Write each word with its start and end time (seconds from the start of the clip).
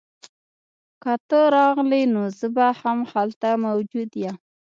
که 1.01 1.13
ته 1.27 1.39
راغلې 1.57 2.03
نو 2.13 2.21
زه 2.39 2.47
به 2.55 2.67
هم 2.81 2.99
هلته 3.11 3.49
موجود 3.65 4.09
یم 4.23 4.35